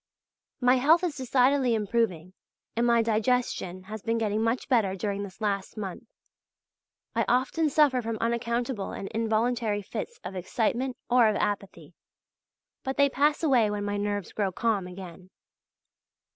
My 0.59 0.77
health 0.77 1.03
is 1.03 1.15
decidedly 1.15 1.75
improving 1.75 2.33
and 2.75 2.87
my 2.87 3.03
digestion 3.03 3.83
has 3.83 4.01
been 4.01 4.17
getting 4.17 4.41
much 4.41 4.67
better 4.67 4.95
during 4.95 5.21
this 5.21 5.39
last 5.39 5.77
month. 5.77 6.05
I 7.13 7.23
often 7.27 7.69
suffer 7.69 8.01
from 8.01 8.17
unaccountable 8.17 8.93
and 8.93 9.09
involuntary 9.09 9.83
fits 9.83 10.19
of 10.23 10.35
excitement 10.35 10.97
or 11.07 11.27
of 11.29 11.35
apathy; 11.35 11.93
but 12.83 12.97
they 12.97 13.09
pass 13.11 13.43
away 13.43 13.69
when 13.69 13.83
my 13.85 13.97
nerves 13.97 14.33
grow 14.33 14.51
calm 14.51 14.87
again. 14.87 15.29